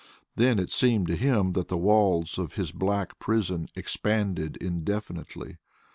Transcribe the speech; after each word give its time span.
Then 0.35 0.57
it 0.57 0.71
seemed 0.71 1.05
to 1.09 1.15
him 1.15 1.51
that 1.51 1.67
the 1.67 1.77
walls 1.77 2.39
of 2.39 2.55
his 2.55 2.71
black 2.71 3.19
prison 3.19 3.67
expanded 3.75 4.57
indefinitely. 4.57 5.57